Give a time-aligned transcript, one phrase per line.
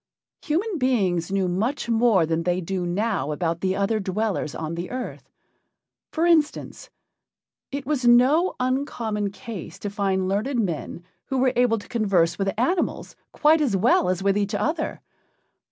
[0.41, 4.89] Human beings knew much more than they do now about the other dwellers on the
[4.89, 5.29] earth.
[6.11, 6.89] For instance,
[7.71, 12.51] it was no uncommon case to find learned men who were able to converse with
[12.57, 15.01] animals quite as well as with each other.